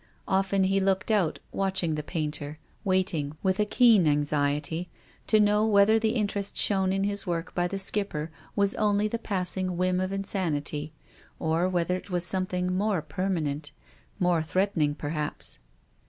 Often 0.27 0.63
he 0.63 0.79
looked 0.79 1.11
out, 1.11 1.37
watch 1.51 1.83
ing 1.83 1.93
the 1.93 2.01
painter, 2.01 2.57
waiting, 2.83 3.37
with 3.43 3.59
a 3.59 3.65
keen 3.65 4.07
anxiety, 4.07 4.89
to 5.27 5.39
know 5.39 5.63
whether 5.67 5.99
the 5.99 6.15
interest 6.15 6.57
shown 6.57 6.91
in 6.91 7.03
his 7.03 7.27
work 7.27 7.53
by 7.53 7.67
the 7.67 7.77
Skipper 7.77 8.31
was 8.55 8.73
only 8.73 9.07
the 9.07 9.19
passing 9.19 9.77
whim 9.77 9.99
of 9.99 10.11
insanity, 10.11 10.91
or 11.37 11.69
whether 11.69 11.95
it 11.95 12.09
was 12.09 12.25
something 12.25 12.75
more 12.75 13.03
permanent, 13.03 13.71
more 14.19 14.41
threatening 14.41 14.95
perhaps. 14.95 15.59